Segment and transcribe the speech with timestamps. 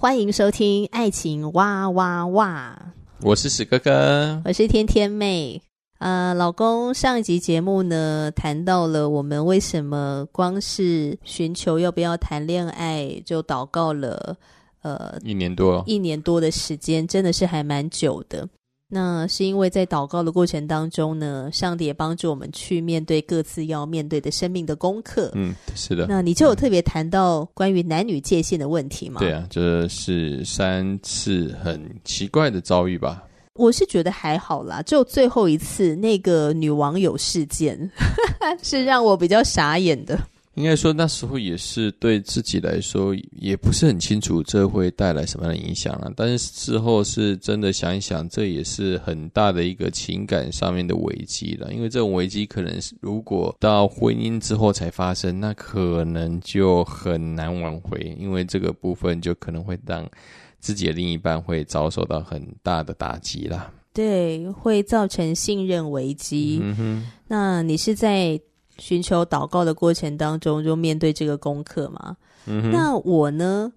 [0.00, 2.74] 欢迎收听《爱情哇哇哇》，
[3.20, 5.60] 我是史哥哥，我是天天妹。
[5.98, 14.38] 呃，老公，上一集节目呢，谈到了我们为什么光是寻求要不要谈恋爱就祷告了，
[14.80, 18.48] 呃，一年多，一年多的时间，真的是还蛮久的。
[18.92, 25.30] 那是因为在祷告的过程当中呢，上帝也帮助我们去面对各自要面对的生命的功课。
[25.34, 26.06] 嗯，是的。
[26.08, 29.20] 那你就有特别谈到关于男女界限的问题吗？
[29.20, 33.22] 对啊，这是三次很奇怪的遭遇吧？
[33.54, 37.90] 我是觉得还好啦，就最后一次那个女网友事件，
[38.62, 40.18] 是让我比较傻眼的。
[40.60, 46.12] 应该说那时候也是对自己来说也不是很清楚这会带来什么样的影响了。
[46.14, 51.72] 但是事后是真的想一想，这也是很大的一个情感上面的危机了。
[51.72, 60.06] 因为这种危机可能是如果到婚姻之后才发生，那可能就很难挽回，因为这个部分就可能会让
[60.58, 63.72] 自己的另一半会遭受到很大的打击啦。
[63.94, 66.60] 对，会造成信任危机。
[66.62, 68.38] 嗯哼，那你是在？
[68.80, 72.16] 寻求祷告的过程当中，就面对这个功课嘛。
[72.46, 72.72] 嗯。
[72.72, 73.72] 那我呢？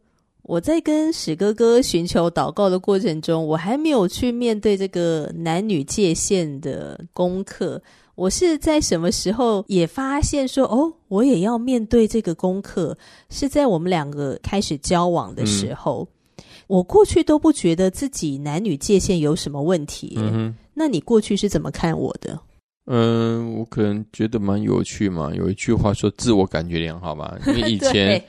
[0.45, 7.81] 我在跟史哥哥寻求祷告的过程中，我还没有去面对这个男女界限的功课。
[8.15, 12.97] 我是在什么时候也发现说，哦，我也要面对这个功课？
[13.29, 16.05] 是在我们两个开始交往的时候。
[16.38, 16.44] 嗯。
[16.67, 20.16] 我过去都不觉得自己男女界限有什么问题。
[20.17, 20.53] 嗯。
[20.73, 22.38] 那你过去是怎么看我的？
[22.85, 25.31] 嗯，我可能觉得蛮有趣嘛。
[25.33, 28.21] 有一句话说“自我感觉良好”嘛， 因为以前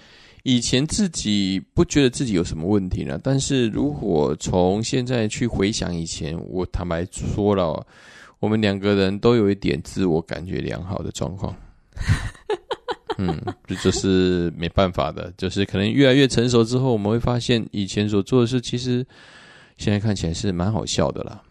[0.44, 3.18] 以前自己不觉得自己有什么问题呢。
[3.22, 7.84] 但是如果从现在去回想以前，我坦白说了，
[8.38, 11.54] 我们两个人都有一点自我感觉良好的状况。
[13.18, 19.04] 嗯，这就是没办法的，就是可能越来越成熟之后，我们会发现以前所做的事，其实
[19.78, 21.42] 现在看起来是蛮好笑的啦。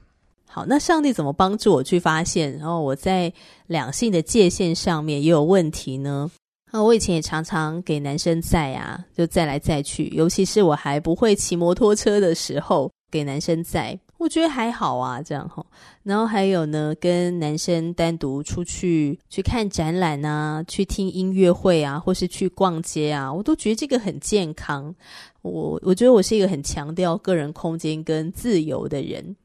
[0.54, 3.34] 好，那上帝怎么帮助我去发现，然后我在
[3.66, 6.30] 两性的界限上面也有问题呢？
[6.72, 15.66] 那我以前也常常给男生载啊，就载来载去，尤其是我还不会骑摩托车的时候，给男生载，我觉得还好啊，这样哈。
[16.04, 24.94] 然后还有呢，跟男生单独出去去看展览啊，去听音乐会啊，或是去逛街啊，我都觉得这个很健康。
[25.42, 29.36] 我我觉得我是一个很强调个人空间跟自由的人。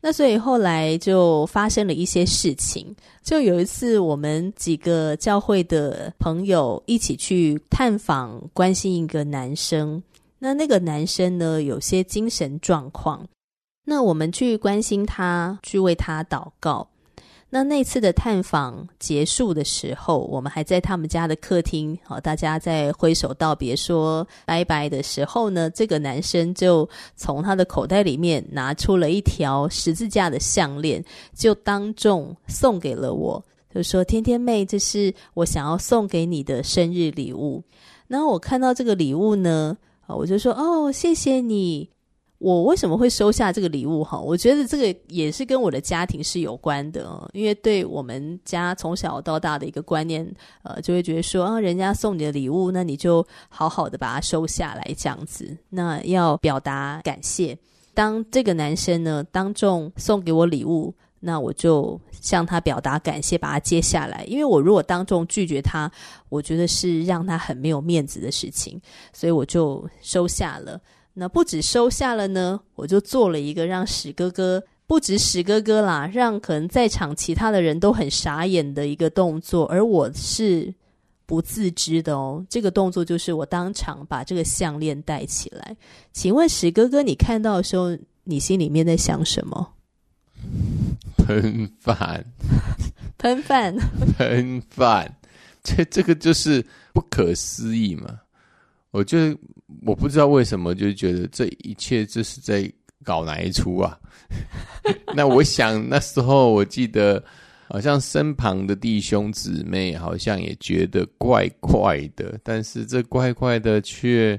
[0.00, 10.02] 那所以后来就发生了一些事情，就有一次我们几个教会的朋友一起去探访关心一个男生，
[10.38, 13.26] 那那个男生呢，有些精神状况，
[13.84, 16.88] 那我们去关心他，去为他祷告。
[17.50, 31.02] 那那次的探访结束的时候，我们还在他们家的客厅，好，大家在挥手道别说拜拜的时候呢，这个男生就从他的口袋里面拿出了一条十字架的项链，
[31.34, 33.42] 就当众送给了我，
[33.74, 37.62] 就说：“天天妹，这是我想要送给你的生日礼物。”
[38.08, 39.76] 然后我看到这个礼物呢，
[40.06, 41.88] 我就说：“哦，谢谢你。”
[42.38, 44.04] 我为什么会收下这个礼物？
[44.04, 50.24] 哈，我觉得这个也是跟我的家庭是有关的，因为对我们家从小到大的一个观念，
[50.62, 57.58] 呃，就会觉得说啊，人家送你的礼物，那你就好好的把它收下来，这样子，那要表达感谢。
[57.92, 65.90] 当这个男生呢，当众送给我礼物，那我就向他表达感谢，把它接下来，因为我如果当众拒绝他，
[66.28, 68.80] 我觉得是让他很没有面子的事情，
[69.12, 70.80] 所以我就收下了。
[71.18, 80.72] 那不止收下了呢，我就做了一个让史哥哥，不止史哥哥啦，让可能在场其他的人都很傻眼的一个动作，而我是
[81.26, 82.46] 不自知的哦。
[82.48, 85.76] 这个动作就是我当场把这个项链戴起来。
[86.12, 89.74] 请问史哥哥，你看到的时候，你心里面在想什么？
[91.16, 92.24] 喷饭，
[93.18, 93.76] 喷饭，
[94.16, 95.16] 喷饭，
[95.64, 96.64] 这这个就是
[96.94, 98.20] 不可思议嘛。
[98.92, 99.18] 我就
[99.84, 102.70] 我不知道为什么，就觉得这一切这是在
[103.04, 103.98] 搞哪一出啊？
[105.14, 107.22] 那我想那时候我记得，
[107.68, 114.38] 好像身旁的弟兄姊妹好像也觉得怪怪的，但是这怪怪的却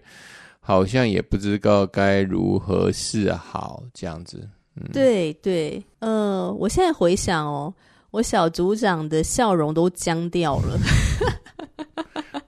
[0.60, 4.48] 好像也不知道该如何是好，这样子。
[4.75, 7.74] 嗯、对对，呃，我现在回想哦，
[8.12, 10.80] 我小组长的笑容都僵掉了，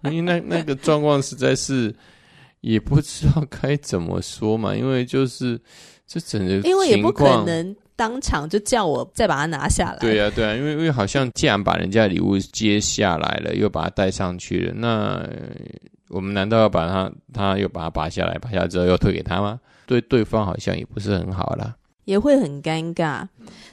[0.09, 1.93] 因为那那个状况实在是
[2.61, 5.59] 也不知道该怎么说嘛，因为就是
[6.07, 7.75] 这整个因为也不可能。
[7.93, 9.99] 当场就叫我再把它拿下来。
[9.99, 15.23] 对啊，对啊，因为因为好像既然把人家礼物接下来了，又把它带上去了，那
[16.07, 19.59] 我们难道要把它，他又把它拔下来，拔下来之后又退给他吗？
[19.85, 21.75] 对对方好像也不是很好啦，
[22.05, 23.27] 也会很尴尬。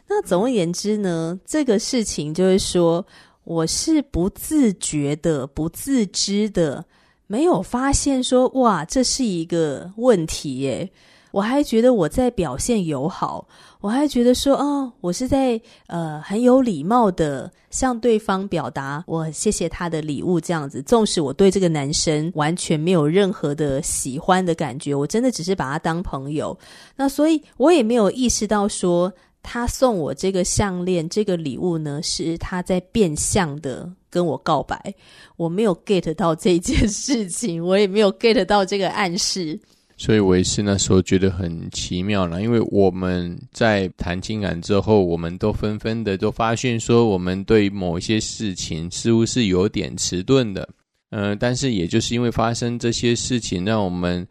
[0.06, 3.06] 那总而言之呢，这个事情就是说，
[3.44, 6.85] 我是不自觉的、不自知的，
[7.28, 10.90] 没有发现说，哇，这是一个问题耶。
[11.30, 13.46] 我还觉得我在表现友好，
[13.82, 20.80] 我还觉得说，哦，我是在呃很有礼貌的向对方表达我谢谢他的礼物这样子。
[20.80, 26.58] 纵使我对这个男生完全没有任何的喜欢的感觉，我真的只是把他当朋友。
[26.96, 34.94] 那所以我也没有意识到说，他送我这个项链这个礼物呢，是他在变相的跟我告白。
[35.37, 39.58] 我没有 get 到这件事情， 我也没有 get 到这个暗示。
[40.00, 50.69] 所以我也是那时候觉得很奇妙了，因为我们在谈情感之后，我们都纷纷的都发现说，我们对某一些事情似乎是有点迟钝的，
[51.11, 54.25] 嗯、但是也就是因为发生这些事情，让我们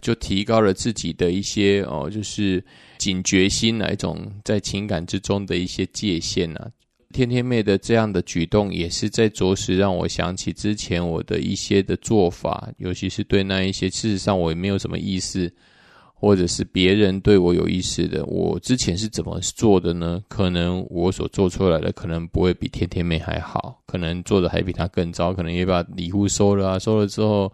[0.00, 2.64] 就提高了自己的一些哦，就是
[2.96, 6.66] 警觉心，哪一种在情感之中的一些界限啊。
[7.12, 15.52] 天天妹的这样的举动，也是在着实让我想起之前我的一些的做法，尤其是对那一些事实上我也没有什么意思，
[16.14, 20.22] 或者是别人对我有意思的，我之前是怎么做的呢？
[20.28, 27.52] 可能我所做出来的可能不会比天天妹还好，可能做的还比她更糟，可能也把礼物收了啊，收了之后，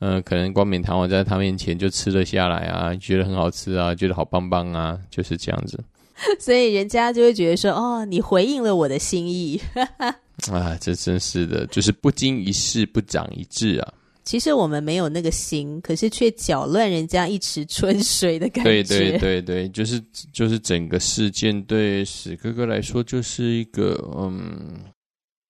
[0.00, 5.82] 嗯、可能冠冕堂皇在他面前就吃了下来啊，觉得很好吃啊，觉得好棒棒啊，就是这样子。
[6.40, 9.60] 所以人家就会觉得说：“哦，你回应了我的心意。
[10.50, 13.94] ”啊，这真是的，就是不经一事不长一智啊。
[14.24, 18.82] 其实我们没有那个心，可是却搅乱人家一池春水的感觉。
[18.82, 20.02] 对对对对，就是
[20.32, 24.80] 就是整个事件对史哥哥来说就是一个嗯，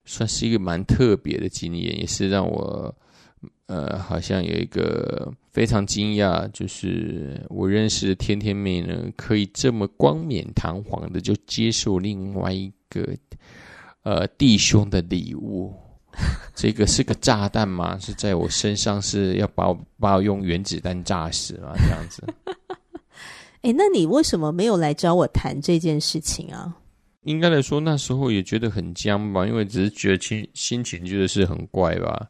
[0.04, 2.94] 算是一个蛮特别的经验，也是让我。
[3.66, 13.06] 呃，好像有一个非常惊讶，就是我认识的天天妹呢，可以这么冠冕堂皇的就接受另外一个
[14.02, 15.74] 呃弟兄的礼物，
[16.54, 17.98] 这个是个炸弹吗？
[17.98, 21.74] 是在我身上是要把我把我用原子弹炸死吗？
[21.76, 22.24] 这样子？
[23.60, 26.74] 哎、欸，那你为什么没有来找我谈这件事情啊？
[27.24, 32.26] 应该来说那时候也觉得很僵吧，因为只是觉得心心情觉得是很怪吧。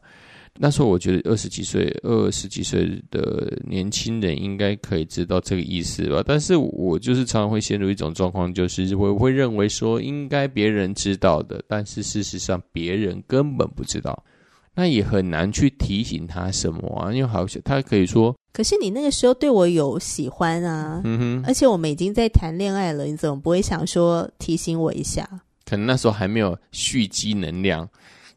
[0.59, 14.23] 那时候我觉得二十几岁、二十几岁的年轻人应该可以知道这个意思吧，但是我就是常常会陷入一种状况，就是我会认为说应该别人知道的，但是事实上别人根本不知道，
[14.75, 25.27] 那也很难去提醒他什么啊，因为好像他可以说，可是你那个时候对我有喜欢啊，嗯哼，而且我们已经在谈恋爱了，你怎么不会想说提醒我一下？
[25.65, 27.89] 可能那时候还没有蓄积能量，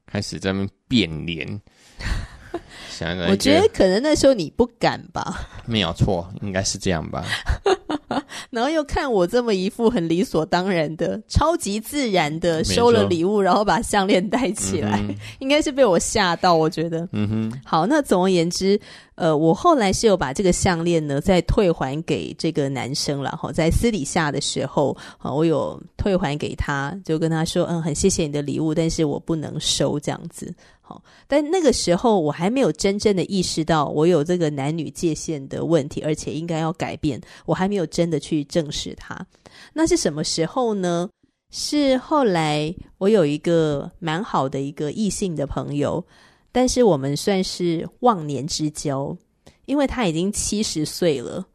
[0.06, 1.60] 开始在那变脸。
[3.28, 5.48] 我觉得可能那时候你不敢吧？
[5.66, 7.24] 没有错，应该是这样吧。
[8.50, 16.54] 然后又看我这么一副很理所当然的、超级自然的收了礼物，然后把项链戴起来，嗯、 应该是被我吓到。
[16.54, 17.60] 我觉得，嗯哼。
[17.64, 18.80] 好，那总而言之，
[19.14, 23.30] 呃，我后来是有把这个项链呢再退还给这个男生了。
[23.32, 30.54] 哈，在私底下的时候，啊，我有退还给他，就跟他说，嗯，很谢谢你的礼物，但是我不能收这样子。
[30.88, 37.20] 好，但那个时候我还没有真正的意识到我有这个男女界限的问题，而且应该要改变。
[37.44, 39.26] 我还没有真的去正视它。
[39.72, 41.08] 那是什么时候呢？
[41.50, 46.04] 是后来我有一个蛮好的一个异性的朋友，
[46.52, 49.16] 但是我们算是忘年之交，
[49.64, 51.46] 因为他已经七十岁了。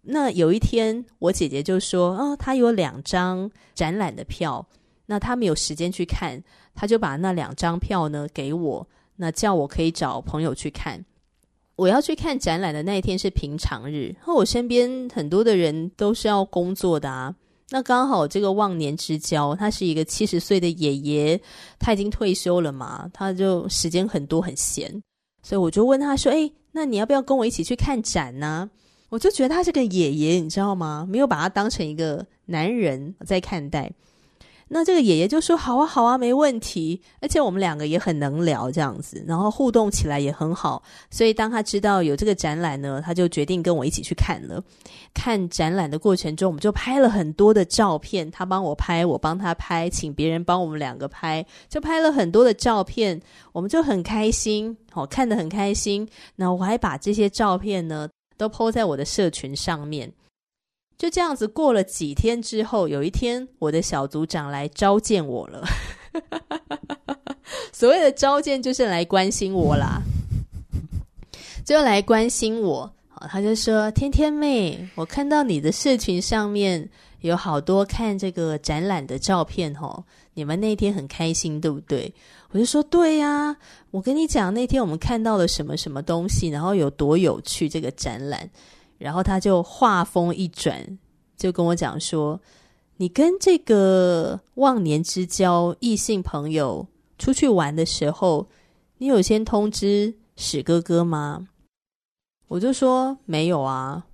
[0.00, 4.66] 那有一天，我姐姐就说：“哦，他有两张展览的票，
[5.04, 6.42] 那他没有时间去看。”
[6.74, 11.04] 他就把那两张票呢给我，那叫我可以找朋友去看。
[11.78, 17.32] 我要去看展览的那一天是平常日，和我身边很多的人都是要工作的啊。
[17.70, 21.40] 那刚好这个忘年之交，他是一个七十岁的爷爷，
[21.78, 24.90] 他已经退休了嘛，他就时间很多很闲，
[25.40, 28.68] 所以我就问他说：“诶，那你要不要跟我一起去看展呢？”
[29.08, 31.06] 我就觉得他是个爷爷，你知道吗？
[31.08, 33.92] 没有把他当成一个男人在看待。
[34.70, 40.82] 那这个爷爷就说：“好啊，好啊，没问题。”而且我们两个也很能聊，这样子，然后互动起来也很好。
[41.10, 44.62] 所以当他知道有这个展览呢，他就决定跟我一起去看了。
[45.14, 53.20] 看展览的过程中，我们就拍了很多的照片，他帮我拍，我帮他拍，请别人帮我们两个拍，就拍了很多的照片，
[53.52, 56.08] 我们就很开心，好，看得很开心。
[56.36, 60.12] 那我还把这些照片呢，都 po 在我的社群上面。
[60.98, 65.64] 就这样子过了几天之后，有一天我的小组长来召见我了。
[67.72, 70.02] 所谓的召见就是来关心我啦，
[71.64, 72.92] 就来关心我。
[73.30, 76.88] 他就说：“天天妹，我看到你的社群上面
[77.20, 82.12] 有好多看这个展览的照片哦，你们那天很开心，对不对？”
[82.50, 83.56] 我就说：“对呀，
[83.92, 88.50] 我跟你讲，那天我们看到了什么什么东西，然后有多有趣这个展览。”
[88.98, 90.98] 然后他就话锋一转，
[91.36, 92.40] 就跟我讲说
[92.98, 96.84] ：“你跟这个忘年之交异性朋友
[97.16, 98.48] 出去玩的时候，
[98.98, 101.48] 你有先通知史哥哥吗？”
[102.48, 104.04] 我就说：“没有啊。”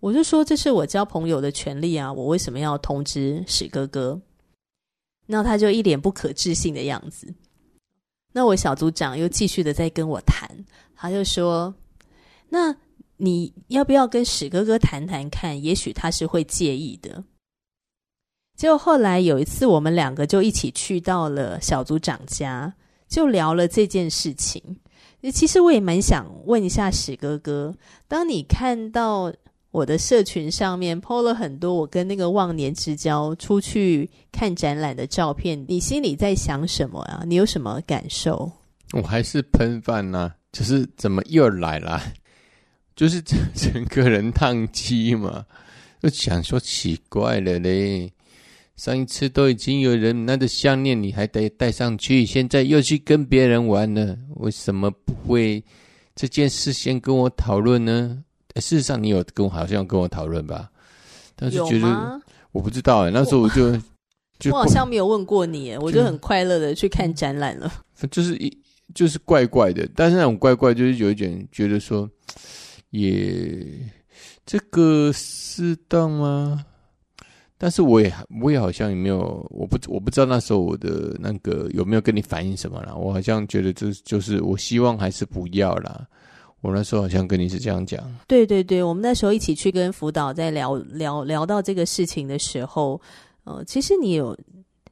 [0.00, 4.20] 我就说：“这是我交朋友的权利啊，我为什么要通知史哥哥？”
[5.26, 7.32] 那他就一脸不可置信的样子。
[8.32, 10.50] 那我小组长又继续的在跟我谈，
[10.96, 11.72] 他就说
[12.50, 12.74] ：“那。”
[13.20, 15.62] 你要不要跟史哥哥谈谈看？
[15.62, 17.22] 也许他是会介意的。
[18.56, 22.74] 结果后来有一次，我们两个就一起去到了小组长家，
[23.08, 24.62] 就聊了这件事情。
[25.32, 27.74] 其实我也蛮想问一下史哥哥，
[28.08, 29.32] 当你看到
[29.70, 37.22] 我的社群上面 PO 了很多我跟那个忘年之交出去看展览的照片，你心里在想什么啊？
[37.26, 38.50] 你有什么感受？
[38.92, 42.02] 我还是喷饭呐，就是怎么又来了？
[43.00, 45.42] 就是整 整个人宕机嘛，
[46.02, 48.12] 就想说奇怪了嘞。
[48.76, 55.64] 上一次都已经有人拿着项链，你还得戴上去，现在又去跟别人玩了，为什么不会
[56.14, 58.22] 这件事先跟我讨论呢？
[58.56, 60.68] 事实上，你有跟我好像跟我讨论吧？
[61.34, 62.20] 但是觉得
[62.52, 63.78] 我不知道哎，那时候我就我
[64.38, 67.72] 就我好像没有问过你，我就很快乐的去看展览了。
[68.10, 68.54] 就是一
[68.94, 72.06] 就是怪怪的，但是那种怪怪就是有一点觉得说。
[72.90, 73.66] 也
[74.44, 76.64] 这个适当吗？
[77.56, 78.10] 但是我也
[78.42, 82.94] 我也好像也没有，我不我不知道那时候我的那个有没有跟你反映什么啦。
[82.94, 86.06] 我好像觉得这就是我希望还是不要啦。
[86.62, 88.02] 我那时候好像跟你是这样讲。
[88.26, 93.00] 对对对，我们那时候一起去跟辅导在聊聊聊到这个事情的时候，
[93.44, 94.34] 呃，其实你有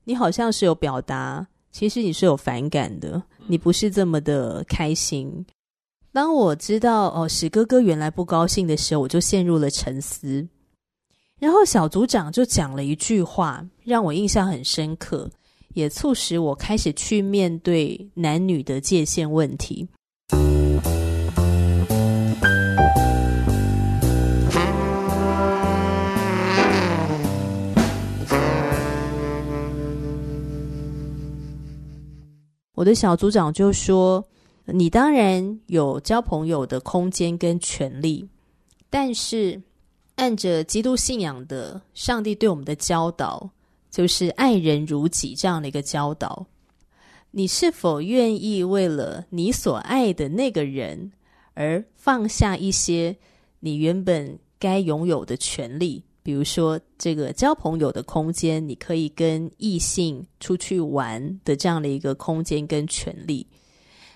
[0.05, 5.45] 你好像是有表达，其实你是有反感的，你不是这么的开心。
[6.11, 10.49] 当我知道哦，史哥哥原来不高兴的时候，我就陷入了沉思。
[11.38, 15.31] 然后小组长就讲了一句话，让我印象很深刻，
[15.75, 19.88] 也促使我开始去面对男女的界限问题。
[32.75, 34.25] 我的小组长就说。
[34.71, 38.29] 你当然有交朋友的空间跟权利，
[38.91, 39.61] 但是
[40.17, 43.49] 按着基督信仰的上帝对我们的教导，
[43.91, 46.47] 就是爱人如己这样的一个教导，
[47.31, 51.13] 你是否愿意为了你所爱的那个人
[51.55, 53.17] 而放下一些
[53.61, 56.05] 你原本该拥有的权利？
[56.23, 63.47] 比如说，这个交朋友的空间，你可以跟异性出去玩的这样的一个空间跟权利。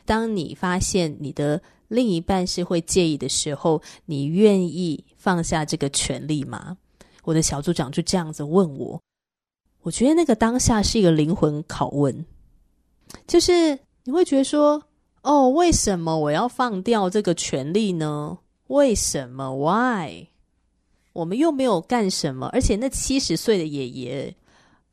[0.05, 6.77] 当你发现你的另一半是会介意的时候，你愿意放下这个权利吗？
[7.25, 9.01] 我的小组长就这样子问我，
[9.83, 12.25] 我觉得那个当下是一个灵魂拷问，
[13.27, 14.83] 就是你会觉得说，
[15.23, 18.39] 哦，为什么我要放掉这个权利呢？
[18.69, 20.29] 为什么？Why？
[21.13, 24.35] 我们又没有干什么，而且那七十岁的爷爷，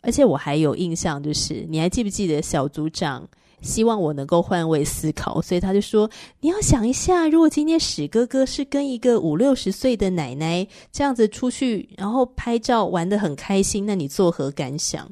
[0.01, 3.27] 而且我还有印象，就是你还记不记得小组长？
[3.61, 6.09] 希望我能够换位思考，所以他就说
[6.41, 15.09] ：“你要想一下，如果今天史哥哥是跟一个五六十岁的奶奶这样子出去，然后拍照玩得很开心，那你作何感想？”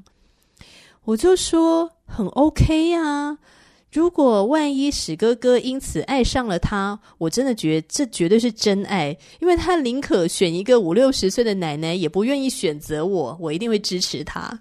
[1.05, 3.37] 我就说：“很 OK 呀。
[3.91, 14.59] 如果万一史哥哥因此爱上了他，我真的觉得这绝对是真爱，因为他宁可选一个五六十岁的奶奶，也不愿意选择我，我一定会支持他。”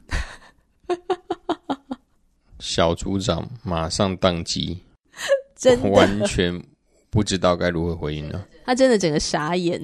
[2.67, 4.77] 小组长马上当机，
[5.55, 6.61] 真的完全
[7.11, 8.45] 不知道该如何回应了。
[8.65, 9.81] 他真的整个傻眼。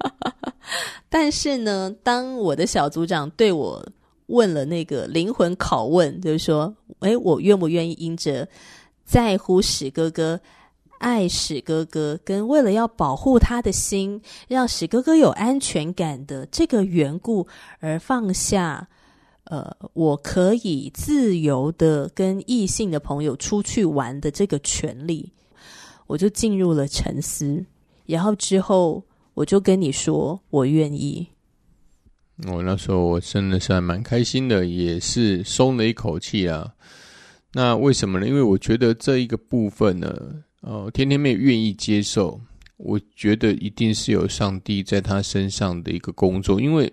[1.08, 3.82] 但是呢，当我的小组长对我
[4.26, 8.46] 问了那个灵魂拷问，就是说，诶，我愿不愿意因着
[9.04, 10.38] 在乎史哥哥、
[10.98, 17.48] 爱史哥哥，跟为了要保护他的心，让史哥哥有安全感的这个缘故，
[17.80, 18.86] 而放下，
[19.50, 25.32] 呃，我可以自由的跟异性的朋友出去玩的这个权利，
[26.06, 27.66] 我就进入了沉思，
[28.06, 29.04] 然后之后
[29.34, 31.26] 我就跟你说，我愿意。
[32.46, 36.72] 我那时候我真的是还蛮开心的，也是松了一口气啊。
[37.52, 38.28] 那为什么呢？
[38.28, 40.14] 因为我觉得这一个部分呢，
[40.60, 42.40] 呃，天天妹愿意接受，
[42.76, 46.60] 我觉得一定是有上帝在他身上的一个工作。
[46.60, 46.92] 因为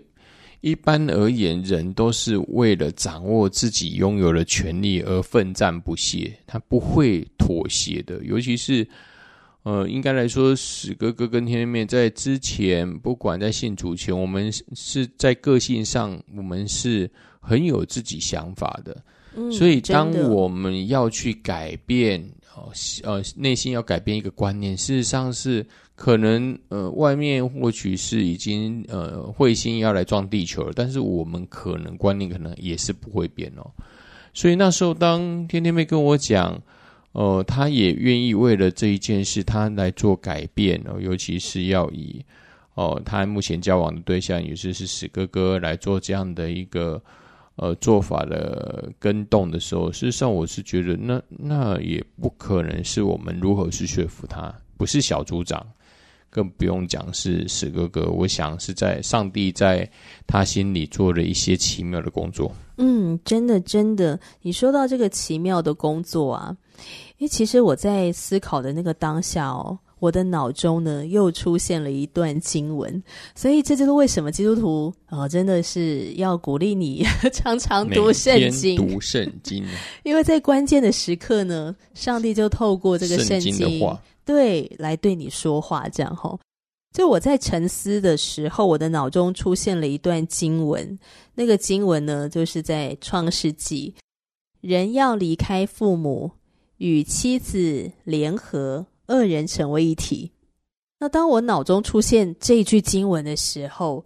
[0.60, 8.86] 一般而言，人都是为了掌握自己拥有的权利而奋战不懈，他不会妥协的，尤其是。
[9.64, 18.96] 呃，应该来说，史哥哥跟天天妹在之前，不管在信主前，我们是在个性上，我们是很有自己想法的。
[19.34, 22.18] 嗯，所以当我们要去改变，
[22.54, 22.72] 哦，
[23.02, 25.66] 呃，内心要改变一个观念，事实上是
[25.98, 33.68] 可能，呃，外面或许是已经呃彗星要来撞地球了，但是我们可能观念可能也是不会变哦。
[34.32, 36.62] 所以那时候，当天天妹跟我讲。
[37.12, 42.24] 呃，他也愿意为了这一件事，他来做改变哦，尤其是要以
[42.74, 47.02] 哦、呃，他目前交往的对象也是是史哥哥来做这样的一个
[47.56, 55.66] 呃做法的跟动的时候，事实上我是觉得那那也不可能是我们如何去说服他，不是小组长，
[56.30, 59.88] 更不用讲是史哥哥，我想是在上帝在
[60.26, 62.52] 他心里做了一些奇妙的工作。
[62.76, 66.56] 嗯，真的真的，你说到这个奇妙的工作啊。
[67.16, 73.02] 因为其实我在思考的那个当下哦，我的脑中呢又出现了一段经文，
[73.34, 77.04] 所以这就是为什么基督徒啊真的是要鼓励你
[77.34, 79.64] 常常读圣经，读圣经，
[80.04, 86.38] 因为在关键的时刻呢，上帝就透过这个圣经，圣经的话，对，来对你说话，这样吼、
[86.92, 90.98] 就我在沉思的时候，我的脑中出现了一段经文，
[91.34, 93.94] 那个经文呢就是在创世纪，
[94.60, 96.32] 人要离开父母。
[96.76, 100.30] 与妻子联合，二人成为一体。
[101.00, 104.04] 那当我脑中出现这句经文的时候，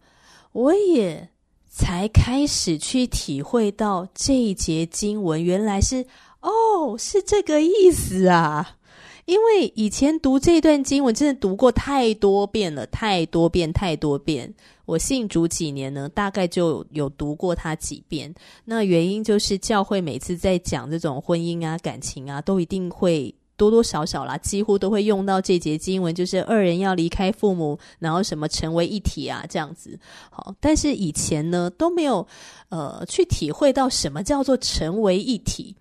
[0.52, 1.28] 我也
[1.68, 6.06] 才开始去体会到这一节经文原来是
[6.40, 8.78] 哦，是这个意思啊。
[9.24, 14.52] 因为以前读这段经文真的读过太多遍了，太多遍，太多遍。
[14.84, 18.34] 我信主几年呢，大概就有读过它几遍。
[18.64, 29.96] 那原因就是教会每次在讲这种婚姻啊、感情啊，都一定会多多少少啦，几乎都会用到这节经文，就是二人要离开父母，然后什么成为一体啊，这样子。
[30.30, 32.26] 好，但是以前呢都没有
[32.70, 35.76] 呃去体会到什么叫做成为一体。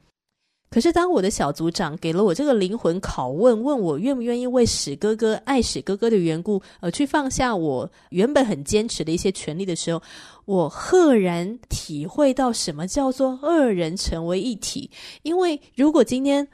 [0.74, 10.02] 可是，当我的小组长给了我这个灵魂拷问，问我愿不愿意为史哥哥、爱史哥哥的缘故，而去放下我原本很坚持的一些权利的时候，
[10.46, 14.90] 我赫然体会到什么叫做二人成为一体。
[15.24, 16.48] 因为如果今天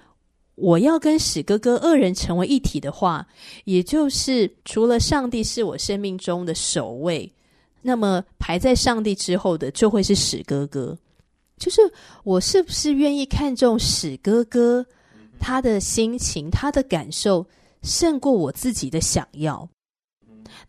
[0.56, 3.24] 我要跟史哥哥二人成为一体的话，
[3.66, 7.32] 也就是除了上帝是我生命中的首位，
[7.84, 10.98] 那么排在上帝之后的就会是史哥哥。
[11.58, 11.82] 就是
[12.24, 14.86] 我是不是愿意看重史哥哥
[15.40, 17.46] 他的心情、他的感受，
[17.82, 19.68] 胜过我自己的想要？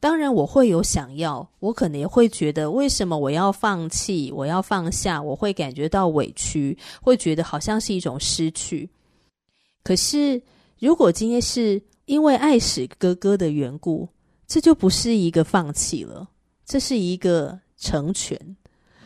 [0.01, 4.31] 当然，我会有想要，我可能也会觉得，为什么我要放弃？
[4.33, 5.21] 我要放下？
[5.23, 8.89] 我会感觉到委屈，会觉得好像是一种失去。
[9.83, 10.41] 可是，
[10.79, 14.09] 如果今天是因为爱史哥哥的缘故，
[14.47, 16.29] 这就不是一个放弃了，
[16.67, 18.39] 这是一个成全。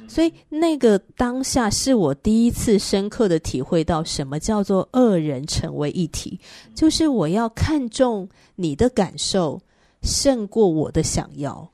[0.08, 6.38] 所以，那个当下是我第一次深刻的体会到什么叫做二人成为一体，
[6.74, 9.60] 就是我要看重你的感受
[10.02, 11.70] 胜过我的想要。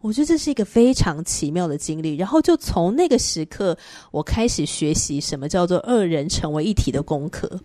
[0.00, 2.16] 我觉得这是一个非常奇妙的经历。
[2.16, 3.76] 然后，就从那个时刻，
[4.10, 7.60] 我开始学习什么叫做二人成为一体的功课。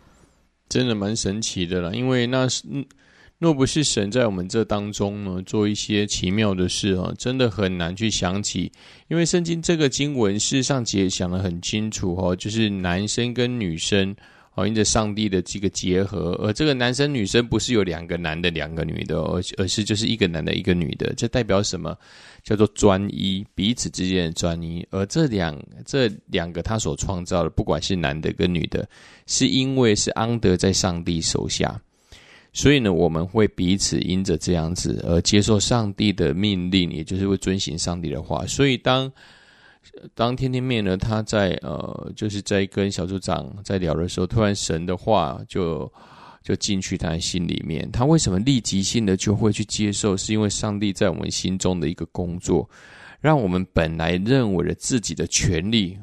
[0.68, 2.86] 真的蛮神奇的啦，因为那是嗯。
[3.40, 8.72] 若不是神在我们这当中呢，做一些奇妙的事啊，真的很难去想起。
[9.10, 14.16] 因为圣经这个经文事实上也讲得很清楚哦，就是男生跟女生
[14.56, 21.96] 哦，因着上帝的这个结合，而这个男生女生不是有两个男的、两个女的，而而是就是一个男的、一个女的，这代表什么？
[22.44, 24.84] 叫做专一，彼此之间的专一。
[24.90, 28.90] 而这两这两个他所创造的，不管是男的跟女的，
[29.28, 31.80] 是因为是安得在上帝手下。
[32.58, 38.44] 所以呢，我们会彼此因着这样子而接受上帝的命令，也就是会遵行上帝的话。
[38.48, 39.12] 所以当
[40.16, 45.88] 当天天妹呢，他在呃，就是在跟小组长在聊的时候，突然神的话就
[46.42, 47.88] 就进去他的心里面。
[47.92, 50.18] 他为什么立即性的就会去接受？
[50.18, 52.68] 是因为上帝在我们心中的一个工作，
[53.22, 55.96] 让我们本来认为的自己的权利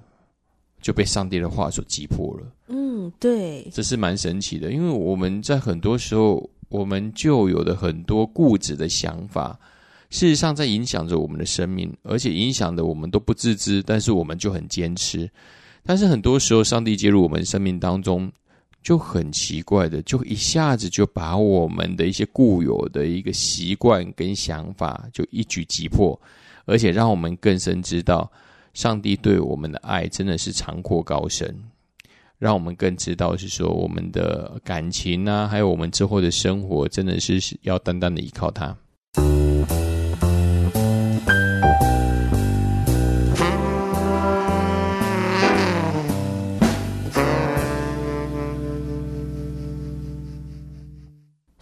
[0.81, 2.47] 就被上帝的话所击破了。
[2.69, 9.59] 嗯，对，这是蛮神奇的，因为我们在很多时候，我们就有的很多固执的想法。
[10.11, 15.29] 事实上，在影响着我们的生命，而且影响的我们都不自知，但是我们就很坚持。
[15.83, 18.31] 但是很多时候，上帝介入我们生命当中，
[18.83, 26.19] 就很奇怪的，就一下子就把我们的一些固有的一个习惯跟想法，就一举击破，
[26.65, 28.31] 而且让我们更深知道，
[28.73, 31.53] 上帝对我们的爱真的是长阔高深，
[32.45, 38.77] 让我们更知道是说，我们的感情啊，还有我们之后的生活，真的是要单单的依靠他。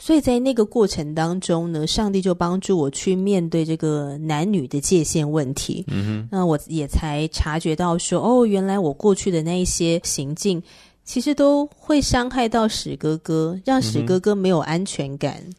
[0.04, 5.84] 所以在那个过程当中呢，上帝就帮助我去面对这个男女的界限问题。
[5.86, 10.60] 嗯哼，那我也才察觉到说，哦，原来我过去的那一些行径，
[11.04, 15.36] 其实都会伤害到史哥哥，让史哥哥没有安全感。
[15.36, 15.54] 嗯、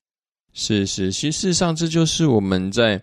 [0.51, 3.01] 是是，其实事实上这就是我们在，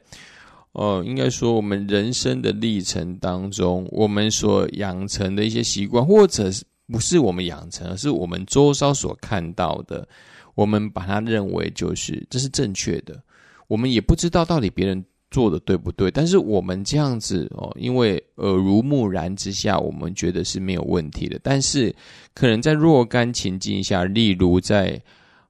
[0.72, 10.06] 呃，应该说我们人生的历程当中，我们所养成的一些习惯，或者是不是我们养成，而是我们周遭所看到的。
[10.54, 13.22] 我们把它认为就是这是正确的，
[13.68, 21.38] 我们也不知道到底别人做的对不对，但是我们这样子哦，因为耳濡目染之下，我们觉得是没有问题的。
[21.42, 21.94] 但是
[22.34, 25.00] 可能在若干情境下，例如在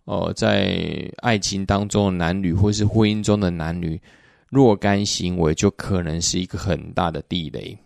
[0.04, 3.98] 呃在爱情当中的男女，或是婚姻中的男女，
[4.50, 7.78] 若干行为就可能是一个很大的地雷。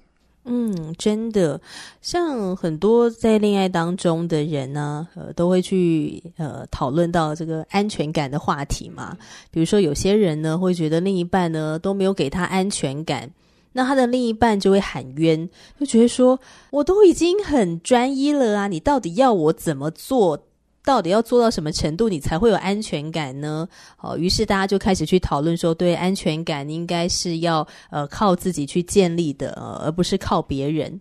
[0.46, 1.58] 嗯，真的，
[2.02, 9.16] 像很多在恋爱当中的人呢，呃，都会去呃讨论到这个安全感的话题嘛。
[9.50, 13.30] 比如说，有些人呢会觉得另一半呢都没有给他安全感，
[13.72, 15.48] 那他的另一半就会喊冤，
[15.80, 16.38] 就觉得说，
[16.70, 20.38] 我都已经很专一了啊，你到底要我怎么做？
[20.84, 23.66] 到底要做到什么程度，你才会有安全感呢？
[23.98, 31.00] 哦，于是大家就开始去讨论说，对，安全感应该是要呃靠自己去建立的，而不是靠别人。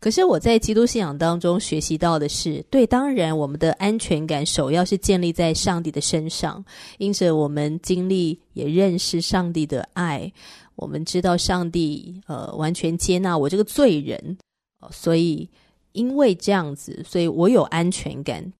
[0.00, 6.62] 可是我在基督信仰当中学习到的是，对，当然我们的安全感首要是建立在上帝的身上，
[6.98, 10.30] 因着我们经历也认识上帝的爱，
[10.76, 14.36] 我们知道上帝呃完全接纳我这个罪人，
[14.90, 15.48] 所以
[15.92, 18.52] 因为这样子，所以我有安全感。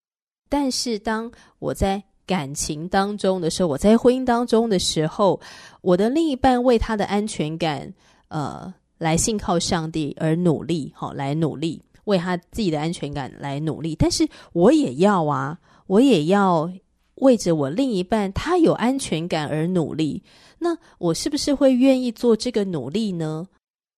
[0.49, 5.41] 但是当我在感情当中的时候，我在婚姻当中的时候，
[5.83, 7.93] 我的另一半为他的安全感，
[8.29, 13.95] 呃，来信靠上帝而努力，好，来努力为他自己的安全感来努力。
[13.95, 16.71] 但是我也要啊，我也要
[17.17, 20.23] 为着我另一半他有安全感而努力。
[20.61, 23.47] 那我是不是会愿意做这个努力呢？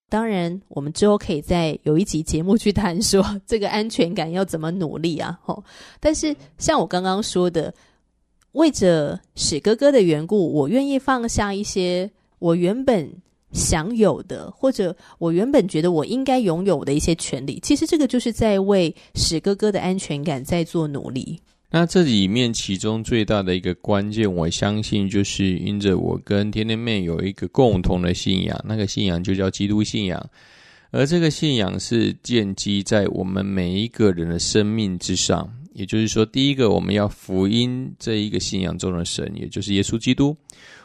[0.09, 5.37] 当然，我们之后可以再有一集节目去谈说这个安全感要怎么努力啊！
[5.42, 5.64] 吼，
[5.99, 7.75] 但是像我刚刚说的，
[8.53, 13.11] 为着史哥哥的缘故，我愿意放下一些我原本
[13.51, 17.59] 享有的，或者我原本觉得我应该拥有的一些权利。
[17.61, 21.40] 其实这个就是在为史哥哥的安全感在做努力。
[21.79, 30.31] 那这里面其中最大的一个关键，我相信就是因着我跟天天妹有一个共同的信仰，那个信仰就叫基督信仰，
[30.91, 35.47] 而这个信仰是建基在我们每一个人的生命之上。
[35.75, 40.35] 也就是说，第一个我们要福音这一个信仰中的神，也就是耶稣基督，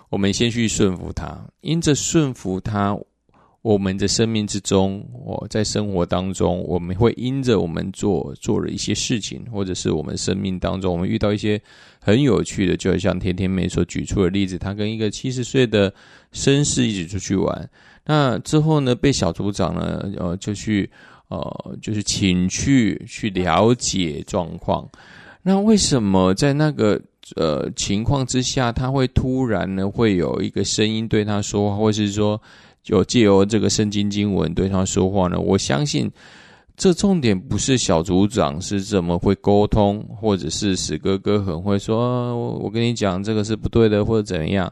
[0.10, 3.00] 我们先去顺服他，因着顺服他。
[3.62, 11.62] 我们的生命之中，我在生活当中，我们会因着我们做做了一些事情，或者是我们生命当中，我们遇到一些
[12.00, 15.94] 很有趣的，就像天天妹所举出的例子，他跟一个七十岁的
[16.34, 17.70] 绅士一起出去玩，
[18.04, 20.90] 那之后呢，被小组长呢，呃，就去，
[21.28, 24.90] 呃，就是请去去了解状况。
[25.44, 27.00] 那为什么在那个
[27.36, 32.42] 呃情况之下，他会突然呢，会有一个声音对他说话，或是说？
[32.84, 36.10] 就借由这个圣经经文对他说话呢，我相信
[36.76, 44.72] 这重点不是小组长是怎么会沟通，或者是史哥哥很会说，我跟你讲这个是不对的，或者怎样，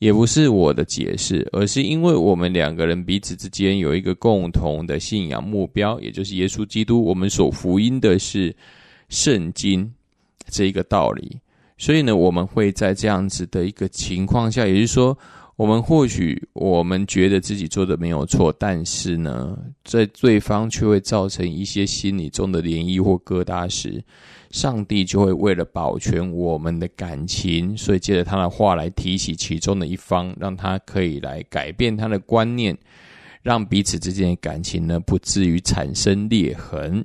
[0.00, 8.54] 也不是我的解释，而是因为我们两个人彼此之间有一个共同的信仰目标，也就是耶稣基督，我们所福音的是
[9.08, 9.90] 圣经
[10.50, 11.38] 这一个道理，
[11.78, 15.16] 所以呢，我们会在这样子的一个情况下，也就是说。
[15.56, 24.04] 我们或许我们觉得自己做的没有错，但是呢，在对方却会造成一些心理中的涟漪或疙瘩时，
[24.50, 32.76] 上帝就会为了保全我们的感情，所以借着他的话来提起其中的一方，让他可以来改变他的观念，
[33.42, 37.02] 让彼此之间的感情呢，不至于产生裂痕。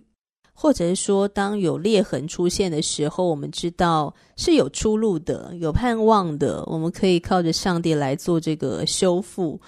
[0.62, 9.60] 或者是说，当有裂痕出现的时候，我们知道是有出路的，有盼望的，我们可以靠着上帝来做这个修复。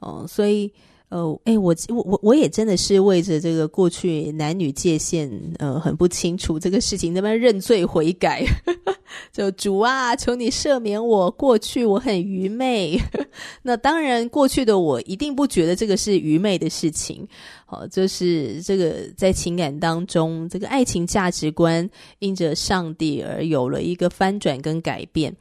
[0.00, 0.72] 嗯，所以。
[1.10, 8.44] 呃，哎，我我我我也真的是为着这个过去男女界限呃很不清楚这个事情，那么认罪悔改，
[9.32, 12.96] 就主啊，求你赦免我，过去我很愚昧。
[13.62, 17.26] 那当然，过去的我一定不觉得这个是愚昧的事情。
[17.66, 25.34] 好，就是这个在情感当中，这个爱情价值观因着上帝而有了一个翻转跟改变。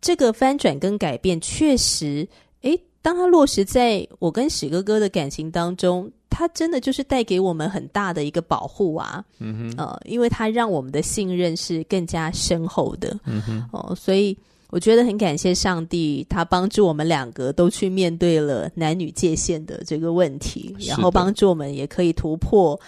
[0.00, 2.26] 这个翻转跟改变确实，
[2.62, 2.76] 哎。
[3.04, 14.34] 当他落实在我跟史哥哥的感情当中，他真的就是带给我们很大的一个保护啊，嗯哼，呃，因为他让我们的信任是更加深厚的，嗯哼，哦、呃，所以
[14.70, 22.80] 我觉得很感谢上帝，他帮助我们两个都去面对了男女界限的这个问题，然后帮助我们也可以突破，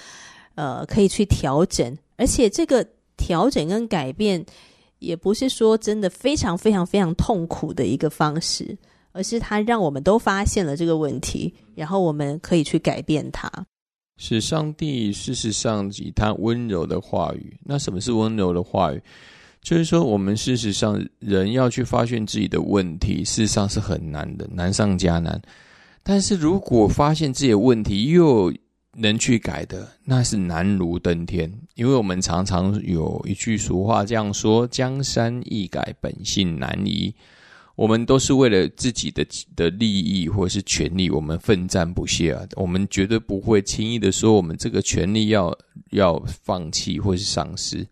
[0.55, 2.83] 呃，可以去调整，而且这个
[3.18, 4.42] 调整跟改变
[4.98, 8.74] 也不是说真的非常非常非常痛苦的一个方式。
[9.16, 13.50] 而是他让我们都发现了这个问题，然后我们可以去改变它。
[14.18, 17.59] 是上帝事实上以他温柔的话语。
[17.64, 19.02] 那什么是温柔的话语？
[19.62, 25.40] 就是说，我们事实上人要去发现自己的问题，事实上是很难的，难上加难。
[26.02, 28.52] 但是如果发现自己的问题又
[28.96, 31.52] 能去改的，那是难如登天。
[31.74, 37.12] 因为我们常常有一句俗话这样说：“江山易改，本性难移。”
[37.76, 42.42] 我们都是为了自己的的利益或是权利，我们奋战不懈啊！
[42.56, 45.56] 我们绝对不会轻易的说我们这个权利要
[45.90, 47.86] 要放弃或是丧失。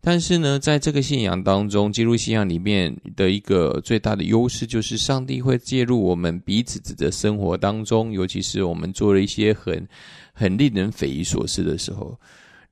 [0.00, 9.86] 但是呢，在这个信仰当中，基督信仰里面的一个最大的优势，就是上帝会介入我们彼此的生活当中，尤其是我们做了一些很
[10.32, 12.18] 很令人匪夷所思的时候，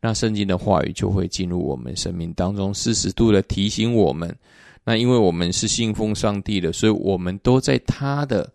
[0.00, 4.34] 那圣经的话语就会进入我们生命当中，四十度的提醒我们。
[4.88, 8.50] 那因为我们是信奉上帝的，所以我们都在他的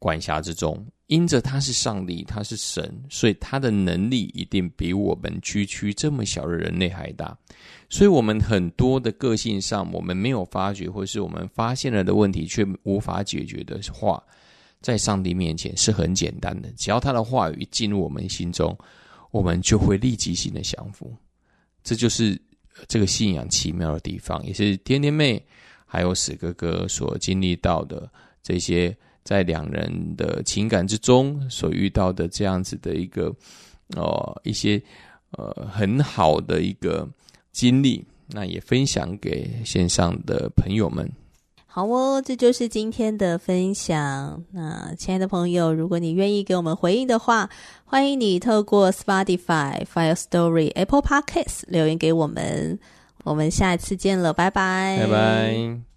[0.00, 0.84] 管辖之中。
[1.06, 7.38] 因着他是上帝，他是神，所以他的能力一定比我们区区这么小的人类还大。
[7.88, 14.20] 所以，我们很多的个性上，我们没有发觉，或是我们发现了的问题却无法解决的话，
[14.80, 16.68] 在上帝面前是很简单的。
[16.76, 18.76] 只要他的话语进入我们心中，
[19.30, 21.14] 我们就会立即性的降服。
[21.84, 22.36] 这就是
[22.88, 25.42] 这个信仰奇妙的地方，也是天天妹。
[25.92, 28.08] 还有史哥哥所经历到的
[28.44, 33.34] 这些，在两人的情感之中所遇到的这样子的一个，
[33.96, 34.80] 哦，一些
[35.32, 37.08] 呃很好的一个
[37.50, 41.10] 经历，那也分享给线上的朋友们。
[41.72, 44.42] 好哦，这就是今天的分享。
[44.50, 47.48] 那亲爱的朋友，如果你愿意给我们回应的话，
[47.84, 52.78] 欢迎你透过 Spotify、Fire Story、Apple Podcasts 留言给我们。
[53.22, 55.89] 我们下一次见了，拜拜，拜拜。